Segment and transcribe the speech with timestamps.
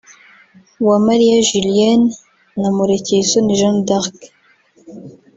[0.81, 2.11] Uwamariya Julienne
[2.61, 4.15] na Murekeyisoni Jeanne d’Arc